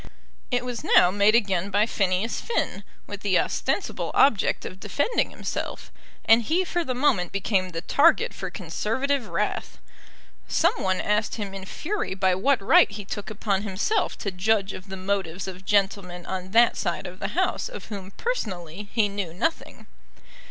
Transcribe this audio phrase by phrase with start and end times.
[0.49, 5.91] It was now made again by Phineas Finn, with the ostensible object of defending himself,
[6.25, 9.77] and he for the moment became the target for Conservative wrath.
[10.47, 14.73] Some one asked him in fury by what right he took upon himself to judge
[14.73, 19.07] of the motives of gentlemen on that side of the House of whom personally he
[19.07, 19.85] knew nothing.